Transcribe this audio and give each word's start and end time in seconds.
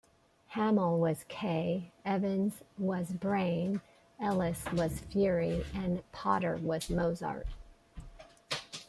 Hammill 0.55 0.97
was 0.97 1.25
"K", 1.27 1.91
Evans 2.03 2.63
was 2.79 3.11
"Brain", 3.11 3.81
Ellis 4.19 4.65
was 4.73 4.99
"Fury" 5.01 5.63
and 5.75 6.01
Potter 6.11 6.57
was 6.57 6.89
"Mozart". 6.89 7.45